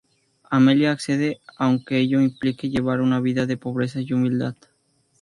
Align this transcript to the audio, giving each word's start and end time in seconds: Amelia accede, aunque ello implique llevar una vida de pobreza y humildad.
Amelia 0.49 0.93
accede, 0.93 1.41
aunque 1.57 1.99
ello 1.99 2.21
implique 2.21 2.71
llevar 2.71 3.01
una 3.01 3.19
vida 3.21 3.45
de 3.45 3.57
pobreza 3.57 4.01
y 4.01 4.11
humildad. 4.13 4.55